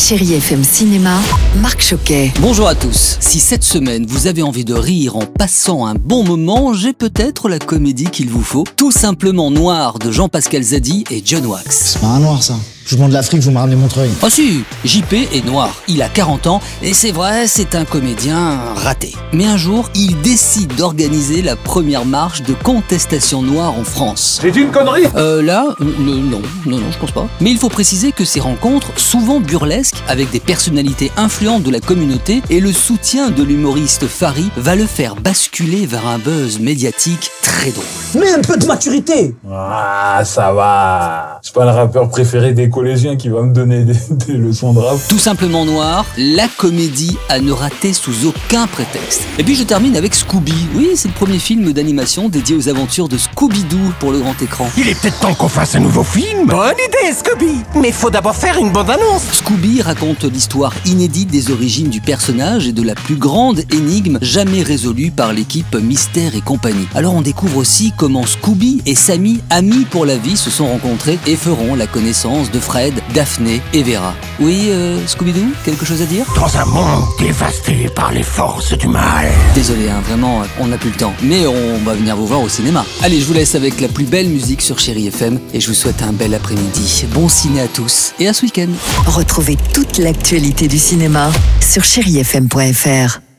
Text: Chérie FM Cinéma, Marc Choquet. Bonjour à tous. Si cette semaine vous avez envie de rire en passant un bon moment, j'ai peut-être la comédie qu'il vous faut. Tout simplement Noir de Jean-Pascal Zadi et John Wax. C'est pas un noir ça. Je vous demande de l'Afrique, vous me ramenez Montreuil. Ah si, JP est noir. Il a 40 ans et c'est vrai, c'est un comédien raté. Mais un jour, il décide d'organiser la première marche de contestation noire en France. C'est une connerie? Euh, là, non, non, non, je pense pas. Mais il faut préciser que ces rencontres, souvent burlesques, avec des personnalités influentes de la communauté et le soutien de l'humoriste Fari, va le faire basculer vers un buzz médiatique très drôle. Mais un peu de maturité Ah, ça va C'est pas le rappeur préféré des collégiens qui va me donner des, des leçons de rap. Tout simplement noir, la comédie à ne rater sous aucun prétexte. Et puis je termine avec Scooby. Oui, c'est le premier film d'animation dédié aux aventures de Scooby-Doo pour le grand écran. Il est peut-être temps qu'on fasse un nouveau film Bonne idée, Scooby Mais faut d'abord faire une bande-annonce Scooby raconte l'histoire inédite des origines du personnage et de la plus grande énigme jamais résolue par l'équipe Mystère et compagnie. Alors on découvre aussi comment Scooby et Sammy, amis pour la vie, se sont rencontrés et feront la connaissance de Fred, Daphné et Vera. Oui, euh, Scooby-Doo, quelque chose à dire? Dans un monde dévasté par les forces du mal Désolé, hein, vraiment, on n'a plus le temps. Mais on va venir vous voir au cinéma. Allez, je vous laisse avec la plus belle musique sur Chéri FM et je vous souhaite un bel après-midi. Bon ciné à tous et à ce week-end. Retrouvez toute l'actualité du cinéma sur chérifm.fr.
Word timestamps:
Chérie 0.00 0.32
FM 0.32 0.64
Cinéma, 0.64 1.20
Marc 1.60 1.82
Choquet. 1.82 2.32
Bonjour 2.40 2.66
à 2.66 2.74
tous. 2.74 3.18
Si 3.20 3.38
cette 3.38 3.62
semaine 3.62 4.06
vous 4.06 4.26
avez 4.28 4.42
envie 4.42 4.64
de 4.64 4.72
rire 4.72 5.16
en 5.16 5.26
passant 5.26 5.84
un 5.84 5.94
bon 5.94 6.24
moment, 6.24 6.72
j'ai 6.72 6.94
peut-être 6.94 7.50
la 7.50 7.58
comédie 7.58 8.06
qu'il 8.06 8.30
vous 8.30 8.42
faut. 8.42 8.64
Tout 8.76 8.92
simplement 8.92 9.50
Noir 9.50 9.98
de 9.98 10.10
Jean-Pascal 10.10 10.62
Zadi 10.62 11.04
et 11.10 11.22
John 11.24 11.44
Wax. 11.44 11.92
C'est 11.92 12.00
pas 12.00 12.06
un 12.06 12.20
noir 12.20 12.42
ça. 12.42 12.56
Je 12.90 12.96
vous 12.96 13.02
demande 13.02 13.12
de 13.12 13.16
l'Afrique, 13.16 13.40
vous 13.42 13.52
me 13.52 13.58
ramenez 13.58 13.76
Montreuil. 13.76 14.10
Ah 14.20 14.28
si, 14.28 14.64
JP 14.84 15.12
est 15.12 15.46
noir. 15.46 15.80
Il 15.86 16.02
a 16.02 16.08
40 16.08 16.48
ans 16.48 16.60
et 16.82 16.92
c'est 16.92 17.12
vrai, 17.12 17.46
c'est 17.46 17.76
un 17.76 17.84
comédien 17.84 18.58
raté. 18.74 19.14
Mais 19.32 19.46
un 19.46 19.56
jour, 19.56 19.88
il 19.94 20.20
décide 20.22 20.74
d'organiser 20.74 21.40
la 21.40 21.54
première 21.54 22.04
marche 22.04 22.42
de 22.42 22.52
contestation 22.52 23.42
noire 23.42 23.78
en 23.78 23.84
France. 23.84 24.40
C'est 24.42 24.56
une 24.56 24.72
connerie? 24.72 25.04
Euh, 25.14 25.40
là, 25.40 25.66
non, 25.78 26.16
non, 26.16 26.42
non, 26.66 26.80
je 26.90 26.98
pense 26.98 27.12
pas. 27.12 27.28
Mais 27.40 27.52
il 27.52 27.58
faut 27.58 27.68
préciser 27.68 28.10
que 28.10 28.24
ces 28.24 28.40
rencontres, 28.40 28.88
souvent 28.96 29.38
burlesques, 29.38 30.02
avec 30.08 30.32
des 30.32 30.40
personnalités 30.40 31.12
influentes 31.16 31.62
de 31.62 31.70
la 31.70 31.78
communauté 31.78 32.42
et 32.50 32.58
le 32.58 32.72
soutien 32.72 33.30
de 33.30 33.44
l'humoriste 33.44 34.08
Fari, 34.08 34.50
va 34.56 34.74
le 34.74 34.86
faire 34.86 35.14
basculer 35.14 35.86
vers 35.86 36.08
un 36.08 36.18
buzz 36.18 36.58
médiatique 36.58 37.30
très 37.50 37.70
drôle. 37.72 37.84
Mais 38.14 38.32
un 38.32 38.40
peu 38.40 38.56
de 38.56 38.64
maturité 38.66 39.34
Ah, 39.52 40.22
ça 40.24 40.52
va 40.52 41.40
C'est 41.42 41.52
pas 41.52 41.64
le 41.64 41.70
rappeur 41.70 42.08
préféré 42.08 42.52
des 42.52 42.68
collégiens 42.70 43.16
qui 43.16 43.28
va 43.28 43.42
me 43.42 43.52
donner 43.52 43.84
des, 43.84 43.94
des 44.26 44.34
leçons 44.34 44.72
de 44.72 44.78
rap. 44.78 44.98
Tout 45.08 45.18
simplement 45.18 45.64
noir, 45.64 46.06
la 46.16 46.46
comédie 46.48 47.16
à 47.28 47.40
ne 47.40 47.52
rater 47.52 47.92
sous 47.92 48.26
aucun 48.26 48.66
prétexte. 48.66 49.22
Et 49.38 49.44
puis 49.44 49.54
je 49.56 49.64
termine 49.64 49.96
avec 49.96 50.14
Scooby. 50.14 50.54
Oui, 50.76 50.90
c'est 50.94 51.08
le 51.08 51.14
premier 51.14 51.38
film 51.38 51.72
d'animation 51.72 52.28
dédié 52.28 52.56
aux 52.56 52.68
aventures 52.68 53.08
de 53.08 53.16
Scooby-Doo 53.16 53.92
pour 53.98 54.12
le 54.12 54.20
grand 54.20 54.40
écran. 54.40 54.68
Il 54.76 54.88
est 54.88 55.00
peut-être 55.00 55.18
temps 55.18 55.34
qu'on 55.34 55.48
fasse 55.48 55.74
un 55.74 55.80
nouveau 55.80 56.04
film 56.04 56.46
Bonne 56.46 56.74
idée, 56.74 57.12
Scooby 57.12 57.60
Mais 57.80 57.92
faut 57.92 58.10
d'abord 58.10 58.36
faire 58.36 58.58
une 58.58 58.70
bande-annonce 58.70 59.22
Scooby 59.32 59.82
raconte 59.82 60.24
l'histoire 60.24 60.72
inédite 60.86 61.30
des 61.30 61.50
origines 61.50 61.90
du 61.90 62.00
personnage 62.00 62.68
et 62.68 62.72
de 62.72 62.82
la 62.82 62.94
plus 62.94 63.16
grande 63.16 63.60
énigme 63.72 64.18
jamais 64.22 64.62
résolue 64.62 65.10
par 65.10 65.32
l'équipe 65.32 65.74
Mystère 65.74 66.34
et 66.36 66.40
compagnie. 66.40 66.86
Alors 66.94 67.14
on 67.14 67.22
découvre 67.40 67.60
aussi 67.60 67.94
comment 67.96 68.26
Scooby 68.26 68.82
et 68.84 68.94
Sammy, 68.94 69.40
amis 69.48 69.86
pour 69.90 70.04
la 70.04 70.18
vie, 70.18 70.36
se 70.36 70.50
sont 70.50 70.66
rencontrés 70.66 71.18
et 71.26 71.36
feront 71.36 71.74
la 71.74 71.86
connaissance 71.86 72.50
de 72.50 72.60
Fred, 72.60 72.92
Daphné 73.14 73.62
et 73.72 73.82
Vera. 73.82 74.14
Oui, 74.40 74.66
euh, 74.68 74.98
Scooby-Doo, 75.06 75.46
quelque 75.64 75.86
chose 75.86 76.02
à 76.02 76.04
dire? 76.04 76.26
Dans 76.36 76.54
un 76.58 76.66
monde 76.66 77.04
dévasté 77.18 77.88
par 77.96 78.12
les 78.12 78.22
forces 78.22 78.76
du 78.76 78.88
mal 78.88 79.30
Désolé, 79.54 79.88
hein, 79.88 80.02
vraiment, 80.06 80.42
on 80.58 80.66
n'a 80.66 80.76
plus 80.76 80.90
le 80.90 80.96
temps. 80.96 81.14
Mais 81.22 81.46
on 81.46 81.78
va 81.78 81.94
venir 81.94 82.14
vous 82.14 82.26
voir 82.26 82.42
au 82.42 82.48
cinéma. 82.50 82.84
Allez, 83.00 83.18
je 83.18 83.24
vous 83.24 83.32
laisse 83.32 83.54
avec 83.54 83.80
la 83.80 83.88
plus 83.88 84.04
belle 84.04 84.28
musique 84.28 84.60
sur 84.60 84.78
Chéri 84.78 85.06
FM 85.06 85.40
et 85.54 85.60
je 85.60 85.68
vous 85.68 85.74
souhaite 85.74 86.02
un 86.02 86.12
bel 86.12 86.34
après-midi. 86.34 87.06
Bon 87.14 87.30
ciné 87.30 87.62
à 87.62 87.68
tous 87.68 88.12
et 88.20 88.28
à 88.28 88.34
ce 88.34 88.42
week-end. 88.42 88.68
Retrouvez 89.06 89.56
toute 89.72 89.96
l'actualité 89.96 90.68
du 90.68 90.78
cinéma 90.78 91.30
sur 91.62 91.84
chérifm.fr. 91.84 93.29